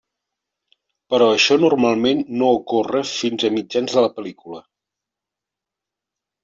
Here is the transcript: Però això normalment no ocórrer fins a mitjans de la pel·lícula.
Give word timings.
Però 1.13 1.27
això 1.33 1.57
normalment 1.65 2.23
no 2.41 2.49
ocórrer 2.57 3.05
fins 3.13 3.47
a 3.51 3.55
mitjans 3.61 3.95
de 3.99 4.07
la 4.09 4.13
pel·lícula. 4.19 4.67